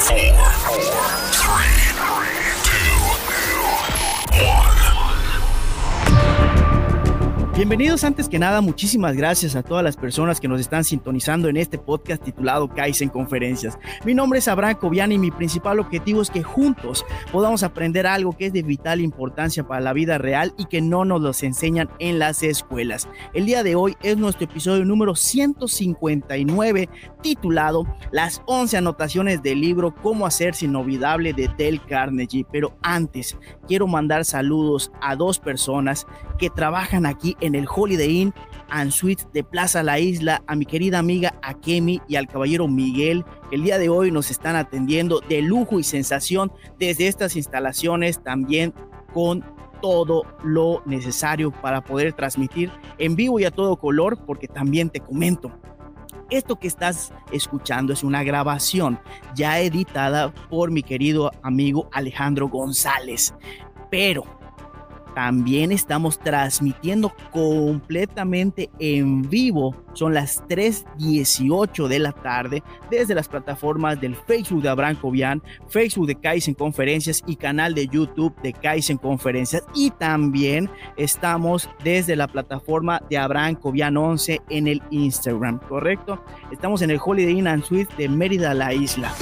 Hey. 0.00 0.27
Bienvenidos 7.58 8.04
antes 8.04 8.28
que 8.28 8.38
nada, 8.38 8.60
muchísimas 8.60 9.16
gracias 9.16 9.56
a 9.56 9.64
todas 9.64 9.82
las 9.82 9.96
personas 9.96 10.38
que 10.38 10.46
nos 10.46 10.60
están 10.60 10.84
sintonizando 10.84 11.48
en 11.48 11.56
este 11.56 11.76
podcast 11.76 12.22
titulado 12.22 12.68
Kaizen 12.68 13.08
Conferencias. 13.08 13.76
Mi 14.04 14.14
nombre 14.14 14.38
es 14.38 14.46
Abraham 14.46 14.76
Cobian 14.76 15.10
y 15.10 15.18
mi 15.18 15.32
principal 15.32 15.80
objetivo 15.80 16.22
es 16.22 16.30
que 16.30 16.44
juntos 16.44 17.04
podamos 17.32 17.64
aprender 17.64 18.06
algo 18.06 18.36
que 18.36 18.46
es 18.46 18.52
de 18.52 18.62
vital 18.62 19.00
importancia 19.00 19.66
para 19.66 19.80
la 19.80 19.92
vida 19.92 20.18
real 20.18 20.54
y 20.56 20.66
que 20.66 20.80
no 20.80 21.04
nos 21.04 21.20
los 21.20 21.42
enseñan 21.42 21.90
en 21.98 22.20
las 22.20 22.44
escuelas. 22.44 23.08
El 23.34 23.46
día 23.46 23.64
de 23.64 23.74
hoy 23.74 23.96
es 24.04 24.16
nuestro 24.16 24.44
episodio 24.44 24.84
número 24.84 25.16
159 25.16 26.88
titulado 27.22 27.92
Las 28.12 28.40
11 28.46 28.76
anotaciones 28.76 29.42
del 29.42 29.60
libro 29.60 29.96
Cómo 29.96 30.26
hacerse 30.26 30.66
inolvidable 30.66 31.32
de 31.32 31.48
Dale 31.48 31.82
Carnegie. 31.88 32.46
Pero 32.52 32.78
antes 32.82 33.36
quiero 33.66 33.88
mandar 33.88 34.24
saludos 34.24 34.92
a 35.00 35.16
dos 35.16 35.40
personas 35.40 36.06
que 36.38 36.50
trabajan 36.50 37.04
aquí 37.04 37.36
en 37.40 37.47
el 37.54 37.66
Holiday 37.68 38.22
Inn 38.22 38.34
and 38.68 38.90
Suite 38.90 39.24
de 39.32 39.44
Plaza 39.44 39.82
La 39.82 39.98
Isla, 39.98 40.42
a 40.46 40.54
mi 40.54 40.66
querida 40.66 40.98
amiga 40.98 41.34
Akemi 41.42 42.00
y 42.08 42.16
al 42.16 42.28
caballero 42.28 42.68
Miguel, 42.68 43.24
que 43.48 43.56
el 43.56 43.62
día 43.62 43.78
de 43.78 43.88
hoy 43.88 44.10
nos 44.10 44.30
están 44.30 44.56
atendiendo 44.56 45.20
de 45.20 45.42
lujo 45.42 45.78
y 45.78 45.84
sensación 45.84 46.52
desde 46.78 47.08
estas 47.08 47.36
instalaciones, 47.36 48.22
también 48.22 48.74
con 49.12 49.44
todo 49.80 50.24
lo 50.42 50.82
necesario 50.86 51.50
para 51.50 51.82
poder 51.82 52.12
transmitir 52.12 52.70
en 52.98 53.16
vivo 53.16 53.38
y 53.38 53.44
a 53.44 53.50
todo 53.50 53.76
color, 53.76 54.18
porque 54.26 54.48
también 54.48 54.90
te 54.90 55.00
comento, 55.00 55.52
esto 56.30 56.56
que 56.56 56.68
estás 56.68 57.12
escuchando 57.32 57.94
es 57.94 58.02
una 58.02 58.22
grabación 58.22 59.00
ya 59.34 59.60
editada 59.60 60.32
por 60.50 60.70
mi 60.70 60.82
querido 60.82 61.32
amigo 61.42 61.88
Alejandro 61.92 62.48
González, 62.48 63.34
pero 63.90 64.24
también 65.18 65.72
estamos 65.72 66.20
transmitiendo 66.20 67.12
completamente 67.32 68.70
en 68.78 69.28
vivo. 69.28 69.74
Son 69.92 70.14
las 70.14 70.44
3.18 70.46 71.88
de 71.88 71.98
la 71.98 72.12
tarde 72.12 72.62
desde 72.88 73.16
las 73.16 73.26
plataformas 73.26 74.00
del 74.00 74.14
Facebook 74.14 74.62
de 74.62 74.68
Abraham 74.68 74.94
Cobian, 74.94 75.42
Facebook 75.66 76.06
de 76.06 76.14
Kaizen 76.14 76.54
Conferencias 76.54 77.24
y 77.26 77.34
canal 77.34 77.74
de 77.74 77.88
YouTube 77.88 78.32
de 78.42 78.52
Kaizen 78.52 78.96
Conferencias. 78.96 79.64
Y 79.74 79.90
también 79.90 80.70
estamos 80.96 81.68
desde 81.82 82.14
la 82.14 82.28
plataforma 82.28 83.02
de 83.10 83.18
Abraham 83.18 83.56
Cobian 83.56 83.96
11 83.96 84.40
en 84.50 84.68
el 84.68 84.80
Instagram, 84.92 85.58
¿correcto? 85.68 86.22
Estamos 86.52 86.80
en 86.82 86.90
el 86.90 87.00
Holiday 87.04 87.36
Inn 87.36 87.48
and 87.48 87.64
Suite 87.64 87.92
de 87.98 88.08
Mérida, 88.08 88.54
la 88.54 88.72
isla. 88.72 89.12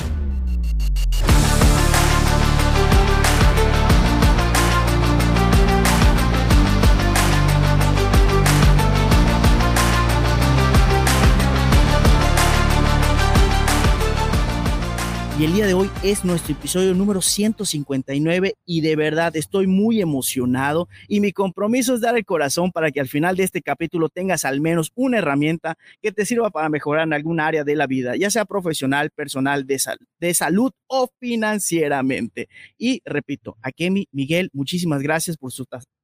Y 15.38 15.44
el 15.44 15.52
día 15.52 15.66
de 15.66 15.74
hoy 15.74 15.90
es 16.02 16.24
nuestro 16.24 16.54
episodio 16.54 16.94
número 16.94 17.20
159 17.20 18.54
y 18.64 18.80
de 18.80 18.96
verdad 18.96 19.36
estoy 19.36 19.66
muy 19.66 20.00
emocionado 20.00 20.88
y 21.08 21.20
mi 21.20 21.32
compromiso 21.32 21.94
es 21.94 22.00
dar 22.00 22.16
el 22.16 22.24
corazón 22.24 22.72
para 22.72 22.90
que 22.90 23.00
al 23.00 23.08
final 23.08 23.36
de 23.36 23.42
este 23.42 23.60
capítulo 23.60 24.08
tengas 24.08 24.46
al 24.46 24.62
menos 24.62 24.92
una 24.94 25.18
herramienta 25.18 25.76
que 26.00 26.10
te 26.10 26.24
sirva 26.24 26.48
para 26.48 26.70
mejorar 26.70 27.06
en 27.06 27.12
algún 27.12 27.38
área 27.38 27.64
de 27.64 27.76
la 27.76 27.86
vida, 27.86 28.16
ya 28.16 28.30
sea 28.30 28.46
profesional, 28.46 29.10
personal, 29.10 29.66
de, 29.66 29.78
de 30.20 30.32
salud 30.32 30.72
o 30.86 31.10
financieramente. 31.20 32.48
Y 32.78 33.02
repito, 33.04 33.58
a 33.60 33.72
Kemi, 33.72 34.08
Miguel, 34.12 34.48
muchísimas 34.54 35.02
gracias 35.02 35.36
por 35.36 35.52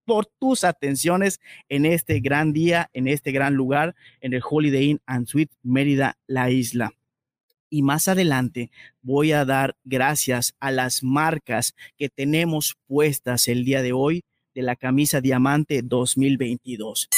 por 0.05 0.26
tus 0.41 0.62
atenciones 0.62 1.41
en 1.71 1.87
este 1.87 2.21
gran 2.21 2.53
día, 2.53 2.91
en 2.92 3.09
este 3.09 3.32
gran 3.32 3.54
lugar, 3.54 3.94
en 4.21 4.34
el 4.34 4.42
Holiday 4.47 4.91
Inn 4.91 5.00
and 5.06 5.26
Suite 5.26 5.54
Mérida, 5.62 6.19
la 6.26 6.50
isla 6.50 6.92
y 7.72 7.81
más 7.81 8.06
adelante 8.06 8.71
voy 9.00 9.33
a 9.33 9.47
dar 9.47 9.77
gracias 9.83 10.55
a 10.60 10.71
las 10.71 11.03
marcas 11.03 11.75
que 11.97 12.10
tenemos 12.10 12.77
puestas 12.87 13.49
el 13.49 13.65
día 13.65 13.81
de 13.81 13.94
hoy 13.94 14.25
de 14.55 14.60
la 14.60 14.77
camisa 14.77 15.22
Diamante 15.22 15.81
2022. 15.83 17.09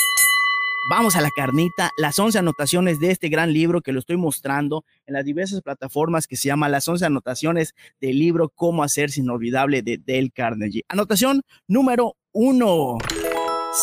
Vamos 0.88 1.16
a 1.16 1.22
la 1.22 1.30
carnita, 1.34 1.90
las 1.98 2.16
11 2.20 2.38
anotaciones 2.38 3.00
de 3.00 3.10
este 3.10 3.28
gran 3.30 3.52
libro 3.52 3.80
que 3.80 3.90
lo 3.90 3.98
estoy 3.98 4.16
mostrando 4.16 4.84
en 5.06 5.14
las 5.14 5.24
diversas 5.24 5.60
plataformas 5.60 6.28
que 6.28 6.36
se 6.36 6.46
llama 6.46 6.68
Las 6.68 6.86
11 6.86 7.06
anotaciones 7.06 7.74
del 8.00 8.20
libro 8.20 8.48
Cómo 8.48 8.84
hacerse 8.84 9.22
inolvidable 9.22 9.82
de 9.82 9.98
Dale 9.98 10.30
Carnegie. 10.30 10.84
Anotación 10.86 11.42
número 11.66 12.16
uno. 12.30 12.98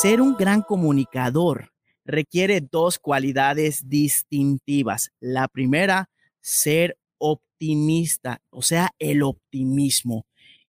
Ser 0.01 0.21
un 0.21 0.35
gran 0.37 0.61
comunicador 0.61 1.73
requiere 2.05 2.61
dos 2.61 2.97
cualidades 2.97 3.89
distintivas. 3.89 5.11
La 5.19 5.49
primera, 5.49 6.09
ser 6.41 6.97
optimista, 7.17 8.41
o 8.49 8.61
sea, 8.61 8.91
el 8.99 9.23
optimismo. 9.23 10.25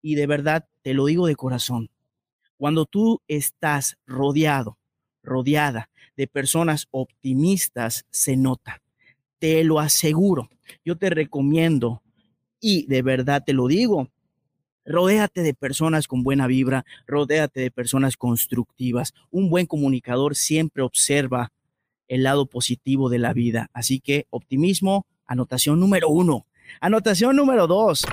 Y 0.03 0.17
de 0.17 0.27
verdad, 0.27 0.67
te 0.83 0.95
lo 0.95 1.07
digo 1.07 1.27
de 1.27 1.37
corazón, 1.37 1.91
cuando 2.57 2.87
tú 2.87 3.21
estás 3.29 3.97
rodeado, 4.07 4.79
rodeada 5.23 5.89
de 6.17 6.27
personas 6.27 6.87
optimistas, 6.91 8.05
se 8.11 8.37
nota. 8.37 8.83
Te 9.39 9.65
lo 9.65 9.81
aseguro. 9.81 10.51
Yo 10.85 10.97
te 10.97 11.11
recomiendo 11.11 12.03
y 12.61 12.87
de 12.87 13.03
verdad 13.03 13.43
te 13.45 13.53
lo 13.53 13.67
digo, 13.67 14.09
Rodéate 14.85 15.43
de 15.43 15.55
personas 15.55 16.09
con 16.09 16.25
buena 16.25 16.49
vibra, 16.49 16.85
rodéate 17.07 17.61
de 17.61 17.71
personas 17.71 18.17
constructivas. 18.17 19.15
Un 19.31 19.49
buen 19.49 19.67
comunicador 19.67 20.35
siempre 20.35 20.83
observa 20.83 21.53
el 22.09 22.25
lado 22.25 22.47
positivo 22.47 23.09
de 23.09 23.21
la 23.21 23.33
vida. 23.33 23.71
Así 23.73 24.01
que 24.01 24.27
optimismo, 24.31 25.07
Anotación 25.27 25.81
número 25.81 26.09
uno. 26.09 26.47
Anotación 26.81 27.37
número 27.37 27.67
dos. 27.67 28.05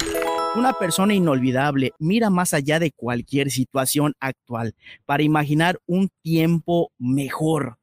Una 0.56 0.74
persona 0.74 1.14
inolvidable 1.14 1.94
mira 2.00 2.30
más 2.30 2.54
allá 2.54 2.80
de 2.80 2.92
cualquier 2.92 3.52
situación 3.52 4.14
actual 4.20 4.76
para 5.06 5.24
imaginar 5.24 5.80
un 5.86 6.10
tiempo 6.22 6.92
mejor. 6.98 7.78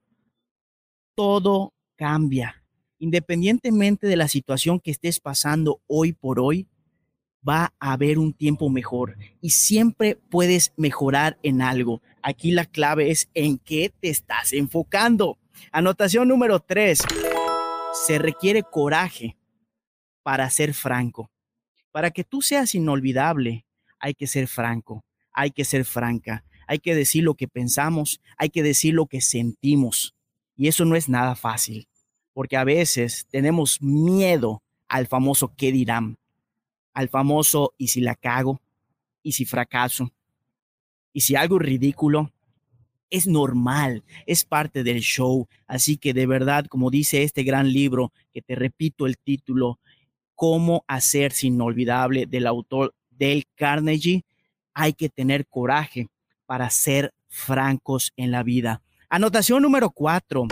Todo 1.15 1.73
cambia. 1.97 2.65
Independientemente 2.99 4.07
de 4.07 4.17
la 4.17 4.27
situación 4.27 4.81
que 4.81 4.91
estés 4.91 5.21
pasando 5.21 5.81
hoy 5.87 6.13
por 6.13 6.41
hoy, 6.41 6.67
va 7.47 7.73
a 7.79 7.93
haber 7.93 8.19
un 8.19 8.33
tiempo 8.33 8.69
mejor 8.69 9.17
y 9.41 9.51
siempre 9.51 10.17
puedes 10.17 10.73
mejorar 10.77 11.39
en 11.43 11.63
algo. 11.63 12.03
Aquí 12.23 12.51
la 12.51 12.65
clave 12.65 13.11
es 13.11 13.29
en 13.35 13.59
qué 13.59 13.93
te 14.01 14.09
estás 14.09 14.53
enfocando. 14.53 15.39
Anotación 15.71 16.29
número 16.29 16.61
tres 16.61 17.03
se 18.05 18.19
requiere 18.19 18.63
coraje 18.63 19.37
para 20.23 20.49
ser 20.51 20.75
franco. 20.75 21.31
Para 21.93 22.11
que 22.11 22.25
tú 22.25 22.43
seas 22.43 22.75
inolvidable, 22.75 23.65
hay 23.99 24.15
que 24.15 24.27
ser 24.27 24.49
franco, 24.49 25.05
hay 25.33 25.51
que 25.51 25.65
ser 25.65 25.85
franca, 25.85 26.45
hay 26.67 26.79
que 26.79 26.95
decir 26.95 27.25
lo 27.25 27.35
que 27.35 27.49
pensamos, 27.49 28.21
hay 28.37 28.51
que 28.51 28.63
decir 28.63 28.93
lo 28.95 29.07
que 29.07 29.21
sentimos. 29.21 30.15
Y 30.57 30.69
eso 30.69 30.85
no 30.85 30.95
es 30.95 31.09
nada 31.09 31.35
fácil, 31.35 31.89
porque 32.35 32.57
a 32.57 32.65
veces 32.65 33.27
tenemos 33.31 33.81
miedo 33.81 34.63
al 34.89 35.07
famoso 35.07 35.55
qué 35.57 35.73
dirán, 35.73 36.19
al 36.93 37.09
famoso 37.09 37.73
y 37.79 37.89
si 37.89 38.01
la 38.01 38.15
cago, 38.15 38.61
y 39.23 39.33
si 39.33 39.45
fracaso, 39.45 40.13
y 41.13 41.23
si 41.23 41.35
algo 41.35 41.59
ridículo, 41.59 42.31
es 43.11 43.27
normal, 43.27 44.05
es 44.27 44.45
parte 44.45 44.83
del 44.85 45.01
show. 45.01 45.49
Así 45.67 45.97
que 45.97 46.15
de 46.15 46.27
verdad, 46.27 46.67
como 46.67 46.91
dice 46.91 47.23
este 47.23 47.43
gran 47.43 47.73
libro, 47.73 48.13
que 48.33 48.43
te 48.43 48.55
repito 48.55 49.07
el 49.07 49.19
título, 49.19 49.79
Cómo 50.35 50.85
hacerse 50.87 51.47
inolvidable 51.47 52.27
del 52.27 52.47
autor 52.47 52.95
del 53.11 53.45
Carnegie, 53.55 54.25
hay 54.75 54.93
que 54.93 55.09
tener 55.09 55.47
coraje 55.47 56.09
para 56.45 56.69
ser 56.69 57.15
francos 57.29 58.13
en 58.17 58.31
la 58.31 58.43
vida. 58.43 58.83
Anotación 59.09 59.63
número 59.63 59.91
cuatro, 59.91 60.47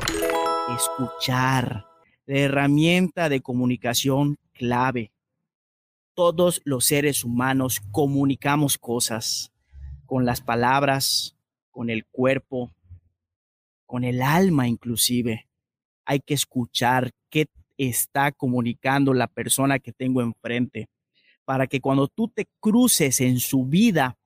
escuchar, 0.75 1.85
la 2.27 2.39
herramienta 2.39 3.29
de 3.29 3.41
comunicación 3.41 4.39
clave. 4.55 5.13
Todos 6.15 6.63
los 6.65 6.87
seres 6.87 7.25
humanos 7.25 7.83
comunicamos 7.91 8.79
cosas 8.79 9.53
con 10.07 10.25
las 10.25 10.41
palabras, 10.41 11.34
con 11.75 11.91
el 11.91 12.07
cuerpo, 12.07 12.73
con 13.85 14.05
el 14.05 14.23
alma 14.23 14.69
inclusive. 14.69 15.49
Hay 16.07 16.21
que 16.21 16.35
escuchar 16.35 17.11
qué 17.31 17.49
está 17.77 18.31
comunicando 18.31 19.13
la 19.13 19.27
persona 19.27 19.81
que 19.81 19.93
tengo 19.93 20.23
enfrente 20.23 20.89
para 21.45 21.67
que 21.67 21.81
cuando 21.81 22.07
tú 22.07 22.29
te 22.29 22.47
cruces 22.61 23.21
en 23.21 23.41
su 23.41 23.67
vida, 23.67 24.17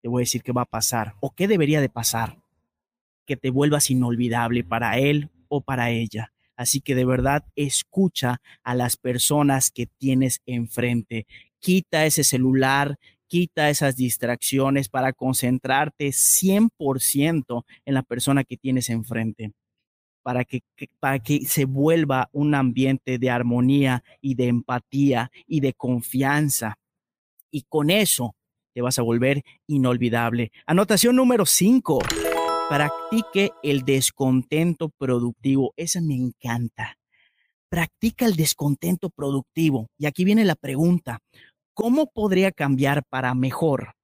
te 0.00 0.08
voy 0.08 0.20
a 0.20 0.26
decir 0.26 0.44
qué 0.44 0.52
va 0.52 0.62
a 0.62 0.66
pasar 0.66 1.16
o 1.20 1.34
qué 1.34 1.48
debería 1.48 1.80
de 1.80 1.88
pasar, 1.88 2.38
que 3.26 3.36
te 3.36 3.50
vuelvas 3.50 3.90
inolvidable 3.90 4.62
para 4.62 4.96
él 4.98 5.30
o 5.48 5.60
para 5.60 5.90
ella. 5.90 6.32
Así 6.56 6.80
que 6.80 6.94
de 6.94 7.04
verdad 7.04 7.44
escucha 7.56 8.40
a 8.62 8.76
las 8.76 8.96
personas 8.96 9.72
que 9.72 9.86
tienes 9.86 10.40
enfrente. 10.46 11.26
Quita 11.58 12.06
ese 12.06 12.22
celular, 12.22 12.96
quita 13.28 13.70
esas 13.70 13.96
distracciones 13.96 14.88
para 14.88 15.12
concentrarte 15.12 16.08
100% 16.08 17.64
en 17.84 17.94
la 17.94 18.02
persona 18.02 18.44
que 18.44 18.56
tienes 18.56 18.90
enfrente. 18.90 19.52
Para 20.22 20.44
que, 20.44 20.62
para 21.00 21.18
que 21.18 21.44
se 21.44 21.66
vuelva 21.66 22.30
un 22.32 22.54
ambiente 22.54 23.18
de 23.18 23.30
armonía 23.30 24.02
y 24.22 24.34
de 24.36 24.48
empatía 24.48 25.30
y 25.46 25.60
de 25.60 25.74
confianza. 25.74 26.78
Y 27.50 27.62
con 27.68 27.90
eso 27.90 28.34
te 28.72 28.80
vas 28.80 28.98
a 28.98 29.02
volver 29.02 29.42
inolvidable. 29.66 30.50
Anotación 30.66 31.16
número 31.16 31.44
5 31.44 31.98
Practique 32.68 33.52
el 33.62 33.84
descontento 33.84 34.88
productivo. 34.88 35.74
Esa 35.76 36.00
me 36.00 36.14
encanta. 36.14 36.96
Practica 37.68 38.24
el 38.24 38.36
descontento 38.36 39.10
productivo. 39.10 39.88
Y 39.98 40.06
aquí 40.06 40.24
viene 40.24 40.46
la 40.46 40.54
pregunta. 40.54 41.18
¿Cómo 41.74 42.06
podría 42.06 42.52
cambiar 42.52 43.02
para 43.04 43.34
mejor? 43.34 43.96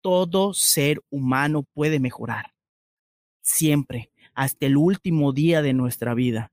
Todo 0.00 0.54
ser 0.54 1.02
humano 1.10 1.64
puede 1.74 2.00
mejorar. 2.00 2.54
Siempre, 3.42 4.10
hasta 4.32 4.64
el 4.64 4.78
último 4.78 5.34
día 5.34 5.60
de 5.60 5.74
nuestra 5.74 6.14
vida. 6.14 6.50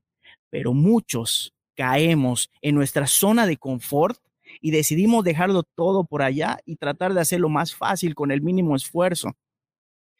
Pero 0.50 0.74
muchos 0.74 1.54
caemos 1.74 2.50
en 2.60 2.74
nuestra 2.74 3.06
zona 3.06 3.46
de 3.46 3.56
confort 3.56 4.20
y 4.60 4.72
decidimos 4.72 5.24
dejarlo 5.24 5.62
todo 5.62 6.04
por 6.04 6.20
allá 6.20 6.58
y 6.66 6.76
tratar 6.76 7.14
de 7.14 7.22
hacerlo 7.22 7.48
más 7.48 7.74
fácil 7.74 8.14
con 8.14 8.30
el 8.30 8.42
mínimo 8.42 8.76
esfuerzo. 8.76 9.32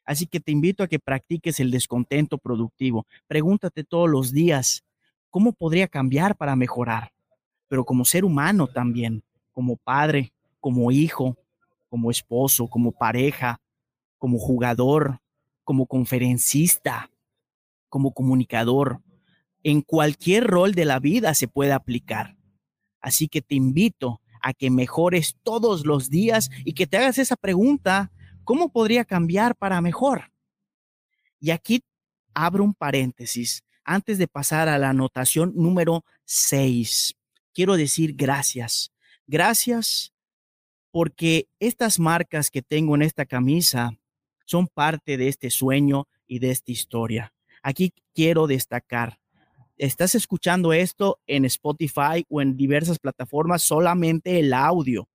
Así 0.06 0.26
que 0.26 0.40
te 0.40 0.50
invito 0.50 0.82
a 0.82 0.88
que 0.88 0.98
practiques 0.98 1.60
el 1.60 1.70
descontento 1.70 2.38
productivo. 2.38 3.06
Pregúntate 3.26 3.84
todos 3.84 4.08
los 4.08 4.32
días, 4.32 4.82
¿cómo 5.28 5.52
podría 5.52 5.88
cambiar 5.88 6.36
para 6.36 6.56
mejorar? 6.56 7.12
Pero 7.68 7.84
como 7.84 8.06
ser 8.06 8.24
humano 8.24 8.66
también, 8.66 9.22
como 9.54 9.78
padre, 9.78 10.34
como 10.60 10.90
hijo, 10.90 11.38
como 11.88 12.10
esposo, 12.10 12.68
como 12.68 12.92
pareja, 12.92 13.62
como 14.18 14.38
jugador, 14.38 15.20
como 15.64 15.86
conferencista, 15.86 17.10
como 17.88 18.12
comunicador. 18.12 19.00
En 19.62 19.80
cualquier 19.80 20.46
rol 20.46 20.74
de 20.74 20.84
la 20.84 20.98
vida 20.98 21.32
se 21.32 21.48
puede 21.48 21.72
aplicar. 21.72 22.36
Así 23.00 23.28
que 23.28 23.40
te 23.40 23.54
invito 23.54 24.20
a 24.42 24.52
que 24.52 24.68
mejores 24.68 25.38
todos 25.42 25.86
los 25.86 26.10
días 26.10 26.50
y 26.66 26.74
que 26.74 26.86
te 26.86 26.98
hagas 26.98 27.16
esa 27.16 27.36
pregunta 27.36 28.10
¿Cómo 28.44 28.68
podría 28.68 29.06
cambiar 29.06 29.56
para 29.56 29.80
mejor? 29.80 30.30
Y 31.40 31.50
aquí 31.50 31.82
abro 32.34 32.62
un 32.62 32.74
paréntesis 32.74 33.64
antes 33.84 34.18
de 34.18 34.28
pasar 34.28 34.68
a 34.68 34.78
la 34.78 34.90
anotación 34.90 35.52
número 35.56 36.04
6. 36.26 37.14
Quiero 37.54 37.76
decir 37.76 38.14
gracias. 38.14 38.92
Gracias 39.26 40.12
porque 40.90 41.48
estas 41.58 41.98
marcas 41.98 42.50
que 42.50 42.62
tengo 42.62 42.94
en 42.94 43.02
esta 43.02 43.26
camisa 43.26 43.96
son 44.44 44.68
parte 44.68 45.16
de 45.16 45.28
este 45.28 45.50
sueño 45.50 46.06
y 46.26 46.38
de 46.38 46.50
esta 46.50 46.72
historia. 46.72 47.32
Aquí 47.62 47.92
quiero 48.14 48.46
destacar, 48.46 49.18
estás 49.76 50.14
escuchando 50.14 50.72
esto 50.72 51.18
en 51.26 51.46
Spotify 51.46 52.24
o 52.28 52.40
en 52.40 52.56
diversas 52.56 52.98
plataformas, 52.98 53.62
solamente 53.62 54.38
el 54.38 54.52
audio, 54.52 55.08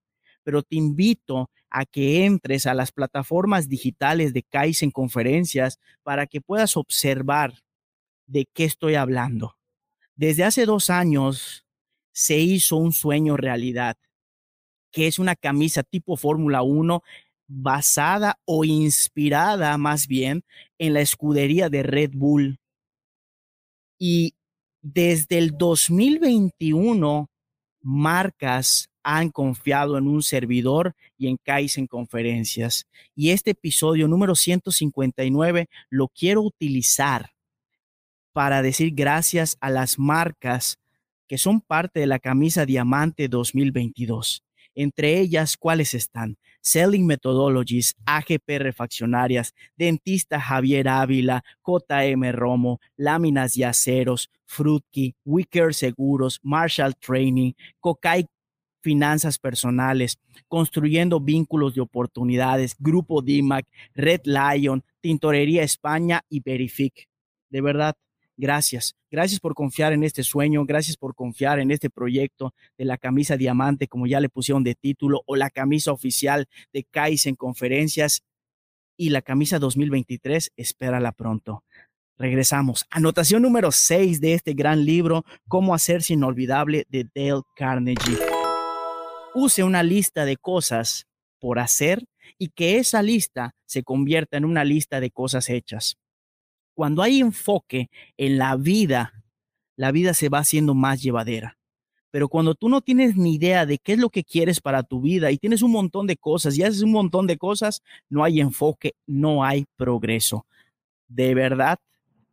pero 0.43 0.63
te 0.63 0.75
invito 0.75 1.49
a 1.69 1.85
que 1.85 2.25
entres 2.25 2.65
a 2.65 2.73
las 2.73 2.91
plataformas 2.91 3.69
digitales 3.69 4.33
de 4.33 4.43
Kaizen 4.43 4.91
Conferencias 4.91 5.79
para 6.03 6.25
que 6.25 6.41
puedas 6.41 6.75
observar 6.75 7.53
de 8.25 8.47
qué 8.53 8.65
estoy 8.65 8.95
hablando. 8.95 9.55
Desde 10.15 10.43
hace 10.43 10.65
dos 10.65 10.89
años 10.89 11.65
se 12.11 12.37
hizo 12.37 12.77
un 12.77 12.91
sueño 12.91 13.37
realidad, 13.37 13.97
que 14.91 15.07
es 15.07 15.19
una 15.19 15.35
camisa 15.35 15.83
tipo 15.83 16.17
Fórmula 16.17 16.61
1 16.61 17.03
basada 17.47 18.39
o 18.45 18.63
inspirada 18.63 19.77
más 19.77 20.07
bien 20.07 20.43
en 20.77 20.93
la 20.93 21.01
escudería 21.01 21.69
de 21.69 21.83
Red 21.83 22.11
Bull. 22.13 22.59
Y 23.97 24.35
desde 24.81 25.37
el 25.37 25.57
2021, 25.57 27.29
marcas 27.81 28.89
han 29.03 29.29
confiado 29.29 29.97
en 29.97 30.07
un 30.07 30.21
servidor 30.21 30.95
y 31.17 31.27
en 31.27 31.37
Kaizen 31.37 31.87
Conferencias. 31.87 32.85
Y 33.15 33.31
este 33.31 33.51
episodio 33.51 34.07
número 34.07 34.35
159 34.35 35.67
lo 35.89 36.07
quiero 36.09 36.41
utilizar 36.41 37.31
para 38.33 38.61
decir 38.61 38.91
gracias 38.93 39.57
a 39.59 39.69
las 39.69 39.97
marcas 39.97 40.77
que 41.29 41.37
son 41.37 41.61
parte 41.61 42.01
de 42.01 42.07
la 42.07 42.19
camisa 42.19 42.65
Diamante 42.65 43.27
2022. 43.29 44.43
Entre 44.75 45.19
ellas, 45.19 45.55
¿cuáles 45.57 45.93
están? 45.93 46.37
Selling 46.61 47.05
Methodologies, 47.05 47.95
AGP 48.05 48.59
Refaccionarias, 48.59 49.53
Dentista 49.77 50.41
Javier 50.41 50.89
Ávila, 50.89 51.43
JM 51.65 52.31
Romo, 52.33 52.81
Láminas 52.97 53.55
y 53.55 53.63
Aceros, 53.63 54.29
Fruitkey, 54.45 55.15
Wicker 55.23 55.73
Seguros, 55.73 56.39
Marshall 56.43 56.95
Training, 56.95 57.53
Cocay 57.79 58.25
finanzas 58.81 59.37
personales, 59.37 60.17
construyendo 60.47 61.19
vínculos 61.19 61.75
de 61.75 61.81
oportunidades, 61.81 62.75
Grupo 62.79 63.21
DIMAC, 63.21 63.67
Red 63.93 64.21
Lion, 64.23 64.83
Tintorería 65.01 65.63
España 65.63 66.21
y 66.29 66.39
Verific. 66.39 67.07
De 67.49 67.61
verdad, 67.61 67.95
gracias. 68.39 68.95
Gracias 69.11 69.39
por 69.39 69.53
confiar 69.53 69.93
en 69.93 70.03
este 70.03 70.23
sueño, 70.23 70.65
gracias 70.65 70.97
por 70.97 71.13
confiar 71.13 71.59
en 71.59 71.69
este 71.69 71.89
proyecto 71.89 72.53
de 72.77 72.85
la 72.85 72.97
camisa 72.97 73.37
diamante, 73.37 73.87
como 73.87 74.07
ya 74.07 74.19
le 74.19 74.29
pusieron 74.29 74.63
de 74.63 74.75
título, 74.75 75.21
o 75.27 75.35
la 75.35 75.49
camisa 75.49 75.91
oficial 75.91 76.47
de 76.73 76.87
en 77.25 77.35
Conferencias 77.35 78.23
y 78.97 79.09
la 79.09 79.21
camisa 79.21 79.59
2023, 79.59 80.51
espérala 80.57 81.11
pronto. 81.11 81.63
Regresamos. 82.17 82.85
Anotación 82.89 83.43
número 83.43 83.71
6 83.71 84.19
de 84.19 84.33
este 84.33 84.53
gran 84.53 84.83
libro, 84.85 85.23
Cómo 85.47 85.73
hacerse 85.73 86.13
inolvidable 86.13 86.85
de 86.89 87.07
Dale 87.13 87.43
Carnegie 87.55 88.17
use 89.33 89.63
una 89.63 89.83
lista 89.83 90.25
de 90.25 90.37
cosas 90.37 91.07
por 91.39 91.59
hacer 91.59 92.05
y 92.37 92.49
que 92.49 92.77
esa 92.77 93.01
lista 93.01 93.55
se 93.65 93.83
convierta 93.83 94.37
en 94.37 94.45
una 94.45 94.63
lista 94.63 94.99
de 94.99 95.11
cosas 95.11 95.49
hechas. 95.49 95.97
Cuando 96.79 97.03
hay 97.03 97.19
enfoque 97.19 97.89
en 98.15 98.37
la 98.37 98.55
vida, 98.55 99.25
la 99.75 99.91
vida 99.91 100.13
se 100.13 100.29
va 100.29 100.39
haciendo 100.39 100.73
más 100.75 101.01
llevadera. 101.01 101.57
Pero 102.09 102.29
cuando 102.29 102.55
tú 102.55 102.69
no 102.69 102.79
tienes 102.79 103.17
ni 103.17 103.35
idea 103.35 103.65
de 103.65 103.79
qué 103.79 103.91
es 103.91 103.99
lo 103.99 104.09
que 104.09 104.23
quieres 104.23 104.61
para 104.61 104.83
tu 104.83 105.01
vida 105.01 105.29
y 105.29 105.37
tienes 105.37 105.61
un 105.61 105.71
montón 105.71 106.07
de 106.07 106.15
cosas 106.15 106.57
y 106.57 106.63
haces 106.63 106.81
un 106.81 106.93
montón 106.93 107.27
de 107.27 107.37
cosas, 107.37 107.83
no 108.07 108.23
hay 108.23 108.39
enfoque, 108.39 108.93
no 109.05 109.43
hay 109.43 109.65
progreso. 109.75 110.45
De 111.09 111.35
verdad, 111.35 111.79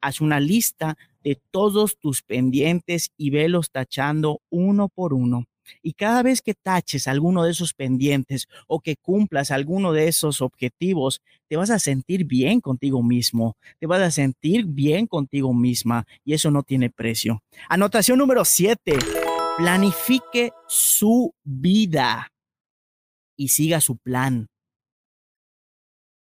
haz 0.00 0.21
una 0.21 0.38
lista 0.38 0.97
de 1.25 1.41
todos 1.50 1.99
tus 1.99 2.23
pendientes 2.23 3.11
y 3.17 3.31
velos 3.31 3.73
tachando 3.73 4.43
uno 4.49 4.88
por 4.88 5.12
uno. 5.12 5.47
Y 5.82 5.92
cada 5.94 6.23
vez 6.23 6.42
que 6.42 6.54
taches 6.54 7.08
alguno 7.08 7.44
de 7.44 7.50
esos 7.50 7.75
pendientes 7.75 8.49
o 8.66 8.80
que 8.80 8.96
cumplas 8.96 9.50
alguno 9.50 9.92
de 9.92 10.08
esos 10.08 10.40
objetivos, 10.40 11.23
te 11.49 11.56
vas 11.56 11.70
a 11.70 11.78
sentir 11.78 12.25
bien 12.25 12.61
contigo 12.61 13.02
mismo, 13.02 13.56
te 13.78 13.87
vas 13.87 14.02
a 14.02 14.11
sentir 14.11 14.66
bien 14.66 15.06
contigo 15.06 15.54
misma 15.54 16.06
y 16.25 16.35
eso 16.35 16.50
no 16.50 16.62
tiene 16.62 16.90
precio. 16.90 17.42
Anotación 17.68 18.18
número 18.18 18.44
siete, 18.44 18.99
planifique 19.56 20.52
su 20.68 21.35
vida 21.44 22.32
y 23.37 23.49
siga 23.49 23.80
su 23.80 23.96
plan. 23.96 24.49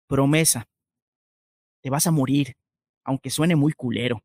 Promesa, 0.08 0.67
te 1.81 1.89
vas 1.89 2.08
a 2.08 2.12
morir, 2.12 2.55
aunque 3.03 3.29
suene 3.29 3.55
muy 3.55 3.74
culero. 3.74 4.24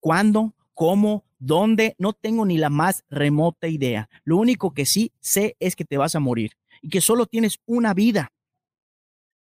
¿Cuándo? 0.00 0.54
¿Cómo? 0.74 1.24
¿Dónde? 1.38 1.94
No 1.98 2.12
tengo 2.12 2.44
ni 2.44 2.58
la 2.58 2.68
más 2.68 3.04
remota 3.08 3.68
idea. 3.68 4.08
Lo 4.24 4.36
único 4.36 4.74
que 4.74 4.86
sí 4.86 5.12
sé 5.20 5.56
es 5.60 5.76
que 5.76 5.84
te 5.84 5.96
vas 5.96 6.14
a 6.14 6.20
morir 6.20 6.52
y 6.82 6.88
que 6.88 7.00
solo 7.00 7.26
tienes 7.26 7.58
una 7.66 7.94
vida. 7.94 8.32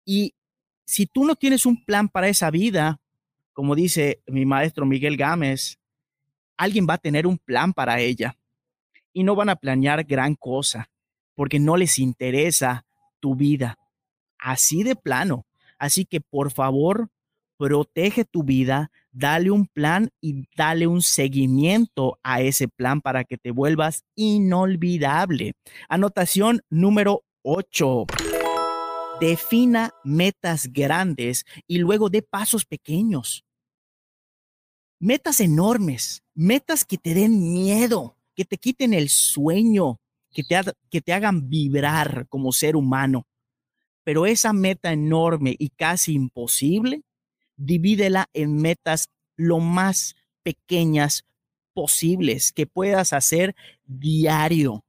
Y 0.05 0.35
si 0.85 1.05
tú 1.05 1.25
no 1.25 1.35
tienes 1.35 1.65
un 1.65 1.83
plan 1.83 2.09
para 2.09 2.29
esa 2.29 2.49
vida, 2.51 2.99
como 3.53 3.75
dice 3.75 4.21
mi 4.27 4.45
maestro 4.45 4.85
Miguel 4.85 5.17
Gámez, 5.17 5.79
alguien 6.57 6.87
va 6.89 6.95
a 6.95 6.99
tener 6.99 7.25
un 7.25 7.37
plan 7.37 7.73
para 7.73 7.99
ella 7.99 8.37
y 9.13 9.23
no 9.23 9.35
van 9.35 9.49
a 9.49 9.55
planear 9.55 10.03
gran 10.03 10.35
cosa 10.35 10.89
porque 11.35 11.59
no 11.59 11.77
les 11.77 11.99
interesa 11.99 12.85
tu 13.19 13.35
vida. 13.35 13.77
Así 14.37 14.83
de 14.83 14.95
plano. 14.95 15.45
Así 15.77 16.05
que 16.05 16.21
por 16.21 16.51
favor, 16.51 17.09
protege 17.57 18.25
tu 18.25 18.43
vida, 18.43 18.91
dale 19.11 19.51
un 19.51 19.67
plan 19.67 20.09
y 20.21 20.47
dale 20.55 20.87
un 20.87 21.01
seguimiento 21.01 22.19
a 22.23 22.41
ese 22.41 22.67
plan 22.67 23.01
para 23.01 23.23
que 23.23 23.37
te 23.37 23.51
vuelvas 23.51 24.03
inolvidable. 24.15 25.53
Anotación 25.87 26.61
número 26.69 27.23
8. 27.43 28.05
Defina 29.19 29.91
metas 30.03 30.71
grandes 30.71 31.45
y 31.67 31.79
luego 31.79 32.09
dé 32.09 32.21
pasos 32.21 32.65
pequeños. 32.65 33.43
Metas 34.99 35.39
enormes, 35.39 36.23
metas 36.33 36.85
que 36.85 36.97
te 36.97 37.13
den 37.13 37.39
miedo, 37.39 38.17
que 38.35 38.45
te 38.45 38.57
quiten 38.57 38.93
el 38.93 39.09
sueño, 39.09 39.99
que 40.31 40.43
te, 40.43 40.59
que 40.89 41.01
te 41.01 41.13
hagan 41.13 41.49
vibrar 41.49 42.27
como 42.27 42.51
ser 42.51 42.75
humano. 42.75 43.25
Pero 44.03 44.25
esa 44.25 44.53
meta 44.53 44.91
enorme 44.91 45.55
y 45.57 45.69
casi 45.69 46.13
imposible, 46.13 47.03
divídela 47.59 48.29
en 48.33 48.55
metas 48.55 49.09
lo 49.35 49.59
más 49.59 50.15
pequeñas 50.43 51.25
posibles 51.73 52.51
que 52.51 52.65
puedas 52.65 53.13
hacer 53.13 53.55
diario. 53.85 54.83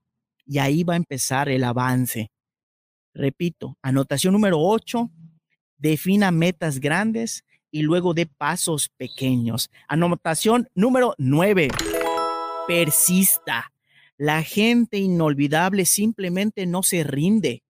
Y 0.47 0.59
ahí 0.59 0.83
va 0.85 0.95
a 0.95 0.97
empezar 0.97 1.49
el 1.49 1.65
avance. 1.65 2.31
Repito, 3.13 3.77
anotación 3.83 4.33
número 4.33 4.61
8, 4.61 5.11
defina 5.79 6.31
metas 6.31 6.81
grandes 6.81 7.45
y 7.71 7.83
luego 7.83 8.15
de 8.15 8.27
pasos 8.27 8.89
pequeños. 8.97 9.71
Anotación 9.89 10.69
número 10.75 11.15
9, 11.19 11.69
persista. 12.67 13.73
La 14.17 14.43
gente 14.43 14.99
inolvidable 14.99 15.87
simplemente 15.87 16.67
no 16.67 16.83
se 16.83 17.05
rinde. 17.05 17.63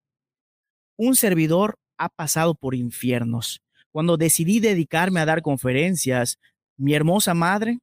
Un 0.97 1.14
servidor 1.14 1.78
ha 1.97 2.09
pasado 2.09 2.54
por 2.54 2.75
infiernos. 2.75 3.62
Cuando 3.92 4.16
decidí 4.16 4.61
dedicarme 4.61 5.20
a 5.20 5.26
dar 5.26 5.42
conferencias, 5.42 6.38
mi 6.76 6.94
hermosa 6.94 7.35
madre, 7.35 7.78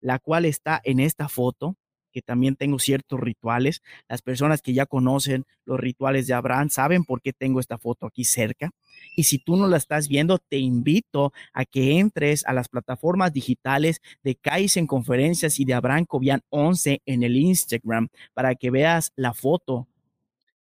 la 0.00 0.18
cual 0.18 0.44
está 0.44 0.80
en 0.84 1.00
esta 1.00 1.28
foto, 1.28 1.76
que 2.12 2.22
también 2.22 2.56
tengo 2.56 2.78
ciertos 2.78 3.20
rituales. 3.20 3.82
Las 4.08 4.22
personas 4.22 4.62
que 4.62 4.72
ya 4.72 4.86
conocen 4.86 5.44
los 5.64 5.78
rituales 5.78 6.26
de 6.26 6.34
Abraham 6.34 6.70
saben 6.70 7.04
por 7.04 7.22
qué 7.22 7.32
tengo 7.32 7.60
esta 7.60 7.78
foto 7.78 8.06
aquí 8.06 8.24
cerca. 8.24 8.70
Y 9.16 9.24
si 9.24 9.38
tú 9.38 9.56
no 9.56 9.68
la 9.68 9.76
estás 9.76 10.08
viendo, 10.08 10.38
te 10.38 10.58
invito 10.58 11.32
a 11.52 11.64
que 11.64 11.98
entres 11.98 12.44
a 12.46 12.52
las 12.52 12.68
plataformas 12.68 13.32
digitales 13.32 14.00
de 14.22 14.38
en 14.74 14.86
Conferencias 14.86 15.60
y 15.60 15.64
de 15.64 15.74
Abraham 15.74 16.04
Cobian 16.06 16.42
11 16.50 17.02
en 17.06 17.22
el 17.22 17.36
Instagram 17.36 18.08
para 18.34 18.54
que 18.54 18.70
veas 18.70 19.12
la 19.16 19.32
foto. 19.32 19.86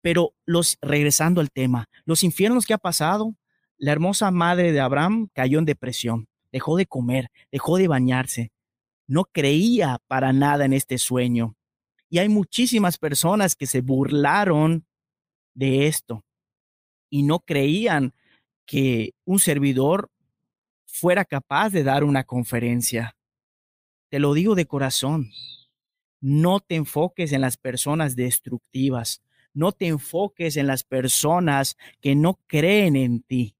Pero 0.01 0.33
los 0.45 0.77
regresando 0.81 1.41
al 1.41 1.51
tema, 1.51 1.87
los 2.05 2.23
infiernos 2.23 2.65
que 2.65 2.73
ha 2.73 2.77
pasado, 2.77 3.35
la 3.81 3.91
hermosa 3.91 4.29
madre 4.29 4.71
de 4.71 4.79
Abraham 4.79 5.27
cayó 5.33 5.57
en 5.57 5.65
depresión, 5.65 6.27
dejó 6.51 6.77
de 6.77 6.85
comer, 6.85 7.31
dejó 7.51 7.77
de 7.77 7.87
bañarse, 7.87 8.51
no 9.07 9.25
creía 9.25 9.99
para 10.07 10.31
nada 10.33 10.65
en 10.65 10.73
este 10.73 10.99
sueño. 10.99 11.55
Y 12.07 12.19
hay 12.19 12.29
muchísimas 12.29 12.99
personas 12.99 13.55
que 13.55 13.65
se 13.65 13.81
burlaron 13.81 14.85
de 15.55 15.87
esto 15.87 16.23
y 17.09 17.23
no 17.23 17.39
creían 17.39 18.13
que 18.67 19.15
un 19.25 19.39
servidor 19.39 20.11
fuera 20.85 21.25
capaz 21.25 21.71
de 21.71 21.83
dar 21.83 22.03
una 22.03 22.23
conferencia. 22.23 23.15
Te 24.09 24.19
lo 24.19 24.35
digo 24.35 24.53
de 24.53 24.67
corazón. 24.67 25.31
No 26.19 26.59
te 26.59 26.75
enfoques 26.75 27.31
en 27.31 27.41
las 27.41 27.57
personas 27.57 28.15
destructivas. 28.15 29.23
No 29.55 29.71
te 29.71 29.87
enfoques 29.87 30.55
en 30.55 30.67
las 30.67 30.83
personas 30.83 31.77
que 31.99 32.13
no 32.13 32.39
creen 32.45 32.95
en 32.95 33.23
ti. 33.23 33.55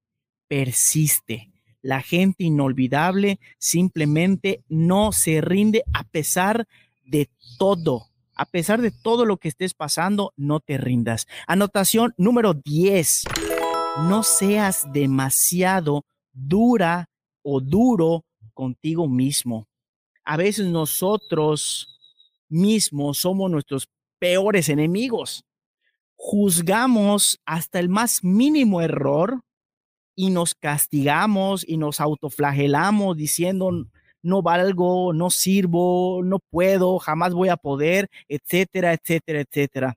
Persiste 0.52 1.50
la 1.80 2.02
gente 2.02 2.44
inolvidable 2.44 3.40
simplemente 3.58 4.62
no 4.68 5.12
se 5.12 5.40
rinde 5.40 5.82
a 5.94 6.04
pesar 6.04 6.68
de 7.06 7.30
todo. 7.58 8.10
A 8.34 8.44
pesar 8.44 8.82
de 8.82 8.90
todo 8.90 9.24
lo 9.24 9.38
que 9.38 9.48
estés 9.48 9.72
pasando, 9.72 10.34
no 10.36 10.60
te 10.60 10.76
rindas. 10.76 11.26
Anotación 11.46 12.12
número 12.18 12.52
10. 12.52 13.24
No 14.08 14.22
seas 14.22 14.92
demasiado 14.92 16.04
dura 16.34 17.08
o 17.42 17.62
duro 17.62 18.26
contigo 18.52 19.08
mismo. 19.08 19.66
A 20.22 20.36
veces 20.36 20.66
nosotros 20.66 21.98
mismos 22.50 23.16
somos 23.16 23.50
nuestros 23.50 23.88
peores 24.18 24.68
enemigos. 24.68 25.46
Juzgamos 26.14 27.40
hasta 27.46 27.80
el 27.80 27.88
más 27.88 28.22
mínimo 28.22 28.82
error 28.82 29.42
y 30.14 30.30
nos 30.30 30.54
castigamos 30.54 31.64
y 31.66 31.76
nos 31.76 32.00
autoflagelamos 32.00 33.16
diciendo 33.16 33.86
no 34.22 34.40
valgo, 34.42 35.12
no 35.12 35.30
sirvo, 35.30 36.22
no 36.24 36.38
puedo, 36.38 36.98
jamás 36.98 37.34
voy 37.34 37.48
a 37.48 37.56
poder, 37.56 38.08
etcétera, 38.28 38.92
etcétera, 38.92 39.40
etcétera. 39.40 39.94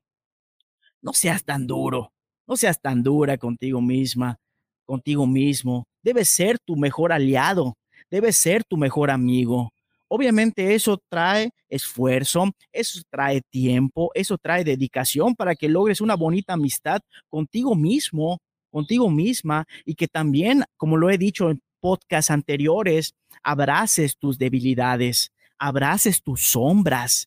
No 1.00 1.12
seas 1.12 1.44
tan 1.44 1.66
duro, 1.66 2.12
no 2.46 2.56
seas 2.56 2.80
tan 2.80 3.02
dura 3.02 3.38
contigo 3.38 3.80
misma, 3.80 4.36
contigo 4.84 5.26
mismo. 5.26 5.86
Debes 6.02 6.28
ser 6.28 6.58
tu 6.58 6.76
mejor 6.76 7.12
aliado, 7.12 7.76
debes 8.10 8.36
ser 8.36 8.64
tu 8.64 8.76
mejor 8.76 9.10
amigo. 9.10 9.72
Obviamente 10.08 10.74
eso 10.74 10.98
trae 11.08 11.50
esfuerzo, 11.68 12.50
eso 12.72 13.00
trae 13.10 13.40
tiempo, 13.50 14.10
eso 14.14 14.38
trae 14.38 14.62
dedicación 14.62 15.34
para 15.34 15.54
que 15.56 15.68
logres 15.68 16.00
una 16.00 16.14
bonita 16.14 16.52
amistad 16.52 17.00
contigo 17.28 17.74
mismo, 17.74 18.38
contigo 18.76 19.08
misma 19.08 19.66
y 19.86 19.94
que 19.94 20.06
también, 20.06 20.62
como 20.76 20.98
lo 20.98 21.08
he 21.08 21.16
dicho 21.16 21.48
en 21.48 21.62
podcasts 21.80 22.30
anteriores, 22.30 23.14
abraces 23.42 24.18
tus 24.18 24.36
debilidades, 24.36 25.32
abraces 25.58 26.22
tus 26.22 26.48
sombras, 26.48 27.26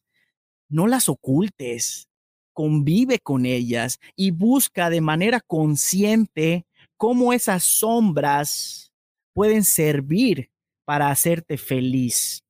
no 0.68 0.86
las 0.86 1.10
ocultes, 1.10 2.08
convive 2.54 3.18
con 3.18 3.48
ellas 3.48 4.00
y 4.16 4.30
busca 4.30 4.92
de 4.92 5.02
manera 5.02 5.40
consciente 5.40 6.68
cómo 6.98 7.34
esas 7.34 7.64
sombras 7.64 8.92
pueden 9.34 9.64
servir 9.64 10.52
para 10.86 11.10
hacerte 11.10 11.58
feliz, 11.58 12.44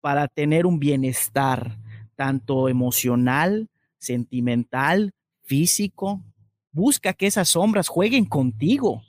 para 0.00 0.28
tener 0.28 0.64
un 0.64 0.78
bienestar 0.78 1.76
tanto 2.14 2.68
emocional, 2.68 3.68
sentimental, 3.98 5.12
físico, 5.42 6.22
Busca 6.74 7.12
que 7.12 7.26
esas 7.26 7.50
sombras 7.50 7.88
jueguen 7.88 8.24
contigo, 8.24 9.02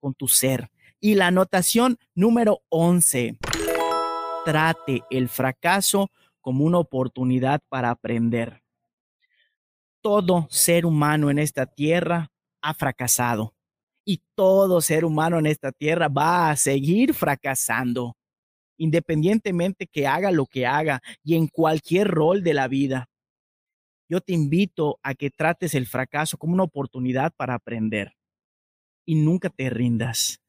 con 0.00 0.14
tu 0.14 0.28
ser. 0.28 0.70
Y 0.98 1.14
la 1.14 1.26
anotación 1.26 1.98
número 2.14 2.62
11. 2.70 3.36
Trate 4.46 5.02
el 5.10 5.28
fracaso 5.28 6.10
como 6.40 6.64
una 6.64 6.78
oportunidad 6.78 7.60
para 7.68 7.90
aprender. 7.90 8.62
Todo 10.00 10.48
ser 10.50 10.86
humano 10.86 11.28
en 11.28 11.38
esta 11.38 11.66
tierra 11.66 12.30
ha 12.62 12.72
fracasado 12.72 13.54
y 14.06 14.22
todo 14.34 14.80
ser 14.80 15.04
humano 15.04 15.38
en 15.38 15.46
esta 15.46 15.70
tierra 15.70 16.08
va 16.08 16.50
a 16.50 16.56
seguir 16.56 17.12
fracasando, 17.12 18.16
independientemente 18.78 19.86
que 19.86 20.06
haga 20.06 20.30
lo 20.30 20.46
que 20.46 20.66
haga 20.66 21.02
y 21.22 21.36
en 21.36 21.46
cualquier 21.46 22.08
rol 22.08 22.42
de 22.42 22.54
la 22.54 22.68
vida 22.68 23.11
yo 24.12 24.20
te 24.20 24.34
invito 24.34 25.00
a 25.02 25.14
que 25.14 25.30
trates 25.30 25.74
el 25.74 25.86
fracaso 25.86 26.36
como 26.36 26.52
una 26.52 26.64
oportunidad 26.64 27.32
para 27.34 27.54
aprender 27.54 28.12
y 29.06 29.14
nunca 29.14 29.48
te 29.48 29.70
rindas. 29.70 30.42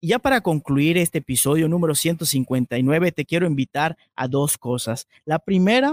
Y 0.00 0.08
ya 0.08 0.18
para 0.18 0.40
concluir 0.40 0.96
este 0.96 1.18
episodio 1.18 1.68
número 1.68 1.94
159, 1.94 3.12
te 3.12 3.26
quiero 3.26 3.46
invitar 3.46 3.98
a 4.14 4.28
dos 4.28 4.56
cosas. 4.56 5.08
La 5.26 5.38
primera 5.38 5.92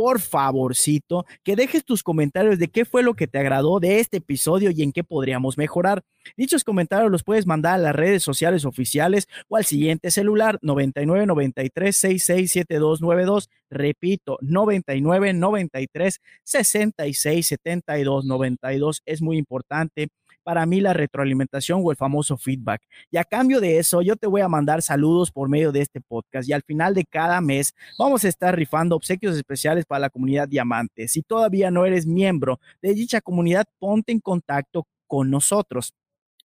por 0.00 0.18
favorcito, 0.18 1.26
que 1.42 1.56
dejes 1.56 1.84
tus 1.84 2.02
comentarios 2.02 2.58
de 2.58 2.68
qué 2.68 2.86
fue 2.86 3.02
lo 3.02 3.12
que 3.12 3.26
te 3.26 3.38
agradó 3.38 3.80
de 3.80 4.00
este 4.00 4.16
episodio 4.16 4.70
y 4.70 4.82
en 4.82 4.92
qué 4.92 5.04
podríamos 5.04 5.58
mejorar. 5.58 6.00
Dichos 6.38 6.64
comentarios 6.64 7.10
los 7.10 7.22
puedes 7.22 7.46
mandar 7.46 7.74
a 7.74 7.78
las 7.82 7.94
redes 7.94 8.22
sociales 8.22 8.64
oficiales 8.64 9.28
o 9.48 9.58
al 9.58 9.66
siguiente 9.66 10.10
celular 10.10 10.58
99 10.62 11.26
93 11.26 11.94
66 11.94 12.50
7292. 12.50 13.50
Repito, 13.68 14.38
99 14.40 15.34
93 15.34 16.20
66 16.44 17.46
72 17.46 18.24
92. 18.24 19.02
Es 19.04 19.20
muy 19.20 19.36
importante 19.36 20.08
para 20.42 20.66
mí 20.66 20.80
la 20.80 20.92
retroalimentación 20.92 21.80
o 21.82 21.90
el 21.90 21.96
famoso 21.96 22.36
feedback. 22.36 22.82
Y 23.10 23.16
a 23.16 23.24
cambio 23.24 23.60
de 23.60 23.78
eso, 23.78 24.02
yo 24.02 24.16
te 24.16 24.26
voy 24.26 24.40
a 24.40 24.48
mandar 24.48 24.82
saludos 24.82 25.30
por 25.30 25.48
medio 25.48 25.72
de 25.72 25.82
este 25.82 26.00
podcast 26.00 26.48
y 26.48 26.52
al 26.52 26.62
final 26.62 26.94
de 26.94 27.04
cada 27.04 27.40
mes 27.40 27.74
vamos 27.98 28.24
a 28.24 28.28
estar 28.28 28.54
rifando 28.56 28.96
obsequios 28.96 29.36
especiales 29.36 29.84
para 29.84 30.00
la 30.00 30.10
comunidad 30.10 30.48
Diamante. 30.48 31.08
Si 31.08 31.22
todavía 31.22 31.70
no 31.70 31.86
eres 31.86 32.06
miembro 32.06 32.60
de 32.82 32.94
dicha 32.94 33.20
comunidad, 33.20 33.66
ponte 33.78 34.12
en 34.12 34.20
contacto 34.20 34.86
con 35.06 35.30
nosotros. 35.30 35.92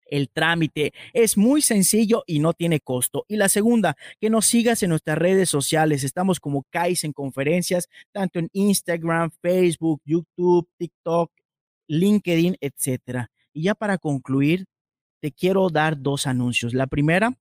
El 0.06 0.30
trámite 0.30 0.94
es 1.14 1.38
muy 1.38 1.62
sencillo 1.62 2.24
y 2.28 2.40
no 2.40 2.54
tiene 2.54 2.80
costo. 2.80 3.26
Y 3.28 3.38
la 3.38 3.50
segunda, 3.50 3.96
que 4.20 4.30
nos 4.30 4.46
sigas 4.46 4.84
en 4.84 4.90
nuestras 4.92 5.18
redes 5.18 5.50
sociales. 5.50 6.04
Estamos 6.04 6.40
como 6.40 6.66
Kais 6.70 7.04
en 7.04 7.14
conferencias, 7.14 7.90
tanto 8.12 8.40
en 8.40 8.50
Instagram, 8.54 9.32
Facebook, 9.42 10.02
YouTube, 10.06 10.68
TikTok, 10.78 11.32
LinkedIn, 11.88 12.58
etcétera. 12.62 13.33
Y 13.54 13.64
ya 13.64 13.76
para 13.76 13.98
concluir, 13.98 14.66
te 15.22 15.32
quiero 15.32 15.70
dar 15.70 16.02
dos 16.02 16.28
anuncios. 16.28 16.74
La 16.74 16.88
primera, 16.88 17.38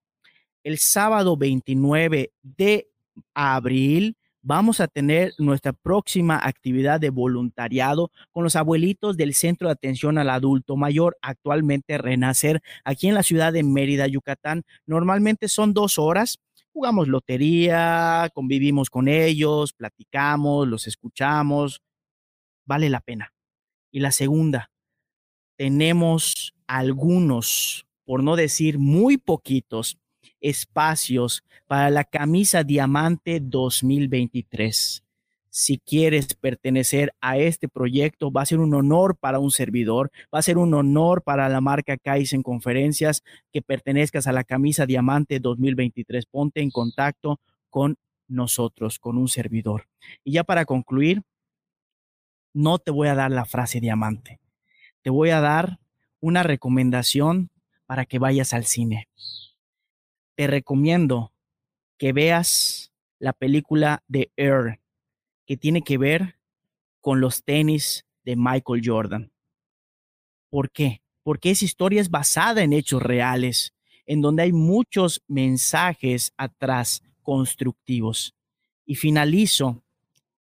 el 0.63 0.79
sábado 0.79 1.37
29 1.37 2.33
de 2.43 2.89
abril 3.35 4.17
vamos 4.45 4.81
a 4.81 4.89
tener 4.89 5.33
nuestra 5.39 5.73
próxima 5.73 6.39
actividad 6.43 7.01
de 7.01 7.11
voluntariado 7.11 8.11
con 8.31 8.45
los 8.45 8.57
abuelitos 8.57 9.17
del 9.17 9.35
Centro 9.35 9.69
de 9.69 9.73
Atención 9.73 10.19
al 10.19 10.31
Adulto 10.31 10.77
Mayor, 10.77 11.17
actualmente 11.23 11.99
Renacer, 11.99 12.63
aquí 12.85 13.09
en 13.09 13.15
la 13.15 13.23
ciudad 13.23 13.53
de 13.53 13.63
Mérida, 13.63 14.07
Yucatán. 14.07 14.65
Normalmente 14.87 15.49
son 15.49 15.73
dos 15.73 15.99
horas 15.99 16.41
jugamos 16.73 17.09
lotería, 17.09 18.31
convivimos 18.35 18.91
con 18.91 19.09
ellos, 19.09 19.73
platicamos, 19.73 20.67
los 20.67 20.87
escuchamos, 20.87 21.83
vale 22.65 22.89
la 22.89 23.01
pena. 23.01 23.33
Y 23.91 24.01
la 24.01 24.11
segunda, 24.11 24.71
tenemos 25.57 26.55
algunos, 26.67 27.87
por 28.05 28.23
no 28.23 28.37
decir 28.37 28.79
muy 28.79 29.17
poquitos, 29.19 29.99
espacios 30.41 31.43
para 31.67 31.91
la 31.91 32.05
camisa 32.05 32.65
Diamante 32.65 33.41
2023. 33.41 35.05
Si 35.55 35.79
quieres 35.79 36.35
pertenecer 36.35 37.15
a 37.21 37.37
este 37.37 37.69
proyecto, 37.69 38.33
va 38.33 38.43
a 38.43 38.47
ser 38.47 38.59
un 38.59 38.73
honor 38.73 39.17
para 39.17 39.39
un 39.39 39.51
servidor, 39.51 40.11
va 40.35 40.39
a 40.39 40.43
ser 40.43 40.57
un 40.57 40.73
honor 40.73 41.23
para 41.23 41.49
la 41.51 41.61
marca 41.61 41.99
Kaizen 41.99 42.43
Conferencias 42.43 43.23
que 43.53 43.61
pertenezcas 43.61 44.27
a 44.27 44.33
la 44.33 44.45
camisa 44.45 44.87
Diamante 44.87 45.41
2023. 45.41 46.25
Ponte 46.25 46.63
en 46.63 46.71
contacto 46.71 47.39
con 47.69 47.97
nosotros, 48.29 48.99
con 48.99 49.19
un 49.19 49.29
servidor. 49.29 49.89
Y 50.25 50.33
ya 50.33 50.45
para 50.45 50.65
concluir, 50.65 51.23
no 52.55 52.79
te 52.79 52.91
voy 52.91 53.09
a 53.09 53.15
dar 53.15 53.31
la 53.31 53.45
frase 53.45 53.81
diamante, 53.81 54.41
te 55.03 55.11
voy 55.11 55.31
a 55.31 55.41
dar 55.41 55.79
una 56.21 56.43
recomendación 56.43 57.51
para 57.87 58.05
que 58.07 58.19
vayas 58.19 58.55
al 58.55 58.65
cine 58.65 59.09
te 60.35 60.47
recomiendo 60.47 61.33
que 61.99 62.13
veas 62.13 62.93
la 63.19 63.33
película 63.33 64.03
de 64.09 64.33
Air, 64.37 64.81
que 65.47 65.57
tiene 65.57 65.83
que 65.83 65.99
ver 65.99 66.37
con 67.01 67.21
los 67.21 67.45
tenis 67.45 68.07
de 68.25 68.37
Michael 68.37 68.83
Jordan. 68.85 69.33
¿Por 70.51 70.71
qué? 70.71 71.03
Porque 71.23 71.51
esa 71.51 71.65
historia 71.65 72.01
es 72.01 72.11
basada 72.11 72.63
en 72.63 72.73
hechos 72.73 73.03
reales, 73.03 73.75
en 74.07 74.21
donde 74.21 74.43
hay 74.43 74.53
muchos 74.53 75.23
mensajes 75.29 76.33
atrás 76.37 77.03
constructivos. 77.23 78.35
Y 78.85 78.97
finalizo 78.97 79.83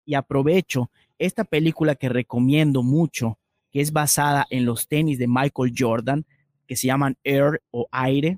y 0.03 0.15
aprovecho 0.15 0.89
esta 1.19 1.43
película 1.43 1.95
que 1.95 2.09
recomiendo 2.09 2.81
mucho, 2.81 3.37
que 3.71 3.81
es 3.81 3.91
basada 3.91 4.45
en 4.49 4.65
los 4.65 4.87
tenis 4.87 5.17
de 5.17 5.27
Michael 5.27 5.73
Jordan, 5.77 6.25
que 6.67 6.75
se 6.75 6.87
llaman 6.87 7.17
Air 7.23 7.61
o 7.71 7.87
Aire, 7.91 8.37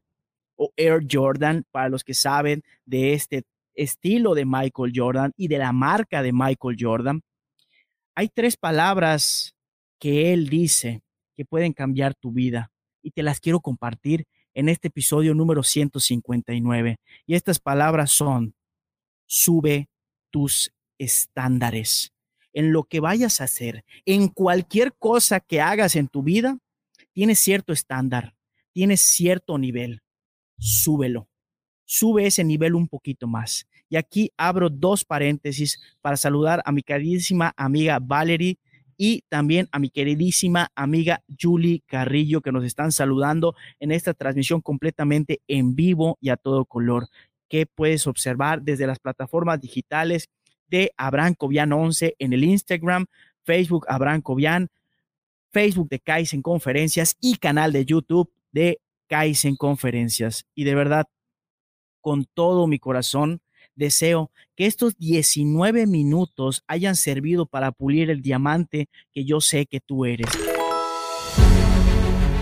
o 0.56 0.72
Air 0.78 1.06
Jordan, 1.10 1.66
para 1.72 1.90
los 1.90 2.04
que 2.04 2.13
saben 2.13 2.63
de 2.86 3.13
este 3.13 3.44
estilo 3.75 4.36
de 4.36 4.46
Michael 4.46 4.94
Jordan 4.96 5.34
y 5.36 5.48
de 5.48 5.58
la 5.58 5.72
marca 5.72 6.22
de 6.22 6.32
Michael 6.32 6.78
Jordan. 6.80 7.22
Hay 8.16 8.30
tres 8.30 8.58
palabras 8.58 9.56
que 10.00 10.34
él 10.34 10.50
dice 10.50 11.02
que 11.36 11.46
pueden 11.46 11.74
cambiar 11.74 12.13
tu 12.13 12.32
vida 12.32 12.72
y 13.02 13.12
te 13.12 13.24
las 13.24 13.40
quiero 13.40 13.60
compartir 13.60 14.25
en 14.54 14.70
este 14.70 14.90
episodio 14.90 15.34
número 15.34 15.63
159. 15.63 16.98
Y 17.25 17.36
estas 17.36 17.60
palabras 17.60 18.12
son, 18.12 18.54
sube 19.25 19.90
tus 20.30 20.72
estándares. 20.98 22.12
En 22.54 22.72
lo 22.72 22.84
que 22.84 23.00
vayas 23.00 23.42
a 23.42 23.46
hacer, 23.46 23.84
en 24.06 24.28
cualquier 24.28 24.94
cosa 24.94 25.40
que 25.40 25.60
hagas 25.60 25.96
en 25.96 26.08
tu 26.08 26.24
vida, 26.24 26.58
tienes 27.12 27.40
cierto 27.40 27.74
estándar, 27.74 28.36
tienes 28.72 29.02
cierto 29.02 29.58
nivel 29.58 30.02
súbelo. 30.64 31.28
Sube 31.86 32.26
ese 32.26 32.44
nivel 32.44 32.76
un 32.76 32.88
poquito 32.88 33.28
más. 33.28 33.68
Y 33.90 33.98
aquí 33.98 34.32
abro 34.38 34.70
dos 34.70 35.04
paréntesis 35.06 35.80
para 36.02 36.18
saludar 36.18 36.62
a 36.66 36.72
mi 36.72 36.82
queridísima 36.82 37.54
amiga 37.58 38.00
Valerie 38.02 38.58
y 38.98 39.24
también 39.30 39.68
a 39.72 39.80
mi 39.80 39.90
queridísima 39.90 40.72
amiga 40.76 41.24
Julie 41.40 41.84
Carrillo 41.86 42.42
que 42.42 42.52
nos 42.52 42.64
están 42.64 42.92
saludando 42.92 43.56
en 43.80 43.92
esta 43.92 44.14
transmisión 44.14 44.62
completamente 44.62 45.42
en 45.48 45.76
vivo 45.76 46.18
y 46.22 46.30
a 46.30 46.38
todo 46.38 46.66
color 46.66 47.08
que 47.50 47.66
puedes 47.66 48.08
observar 48.08 48.62
desde 48.62 48.88
las 48.88 49.00
plataformas 49.00 49.60
digitales 49.60 50.30
de 50.74 50.92
Abraham 50.98 51.36
Cobian 51.36 51.72
11 51.72 52.15
en 52.18 52.34
el 52.34 52.44
Instagram, 52.44 53.06
Facebook 53.44 53.86
Abraham 53.88 54.24
Cobian, 54.24 54.70
Facebook 55.51 55.88
de 55.88 56.00
Kaizen 56.00 56.42
Conferencias 56.42 57.15
y 57.21 57.36
canal 57.38 57.71
de 57.71 57.86
YouTube 57.86 58.32
de 58.52 58.80
en 59.43 59.56
Conferencias. 59.56 60.48
Y 60.56 60.63
de 60.63 60.74
verdad, 60.74 61.06
con 62.02 62.26
todo 62.34 62.65
mi 62.65 62.80
corazón, 62.80 63.41
deseo 63.76 64.32
que 64.56 64.65
estos 64.65 64.98
19 64.98 65.86
minutos 65.86 66.63
hayan 66.65 66.95
servido 66.95 67.45
para 67.45 67.71
pulir 67.71 68.10
el 68.10 68.24
diamante 68.24 68.88
que 69.12 69.24
yo 69.24 69.39
sé 69.39 69.67
que 69.67 69.80
tú 69.80 70.06
eres. 70.06 70.26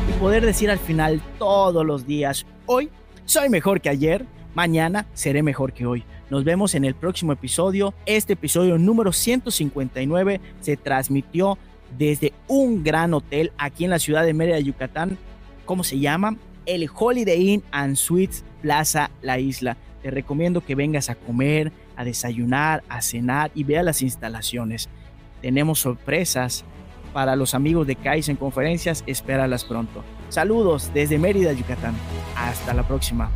Y 0.08 0.14
poder 0.22 0.46
decir 0.46 0.70
al 0.70 0.80
final 0.80 1.22
todos 1.38 1.86
los 1.86 2.08
días, 2.08 2.46
hoy 2.66 2.90
soy 3.26 3.50
mejor 3.50 3.82
que 3.82 3.90
ayer, 3.90 4.26
mañana 4.54 5.06
seré 5.14 5.44
mejor 5.44 5.74
que 5.74 5.86
hoy. 5.86 6.04
Nos 6.30 6.44
vemos 6.44 6.76
en 6.76 6.86
el 6.86 6.96
próximo 6.96 7.34
episodio. 7.34 7.94
Este 8.06 8.34
episodio 8.34 8.78
número 8.78 9.12
159 9.12 10.40
se 10.62 10.78
transmitió 10.78 11.58
desde 11.98 12.34
un 12.48 12.84
gran 12.84 13.14
hotel 13.14 13.52
aquí 13.58 13.84
en 13.84 13.90
la 13.90 14.00
ciudad 14.00 14.24
de 14.24 14.34
Mérida, 14.34 14.60
Yucatán. 14.60 15.18
¿Cómo 15.66 15.84
se 15.84 16.00
llama? 16.00 16.38
el 16.66 16.90
Holiday 16.94 17.50
Inn 17.50 17.64
and 17.72 17.96
Suites 17.96 18.44
Plaza 18.62 19.12
La 19.22 19.40
Isla. 19.40 19.78
Te 20.02 20.12
recomiendo 20.12 20.62
que 20.62 20.76
vengas 20.76 21.10
a 21.10 21.16
comer, 21.16 21.72
a 21.96 22.04
desayunar, 22.04 22.84
a 22.90 23.02
cenar 23.02 23.52
y 23.54 23.64
vea 23.64 23.84
las 23.84 24.02
instalaciones. 24.02 24.90
Tenemos 25.42 25.80
sorpresas 25.80 26.64
para 27.14 27.36
los 27.36 27.54
amigos 27.54 27.88
de 27.88 27.96
Kaizen 27.96 28.36
Conferencias, 28.36 29.04
espéralas 29.06 29.66
pronto. 29.66 30.04
Saludos 30.30 30.92
desde 30.94 31.20
Mérida, 31.20 31.52
Yucatán. 31.54 31.94
Hasta 32.36 32.74
la 32.74 32.88
próxima. 32.88 33.30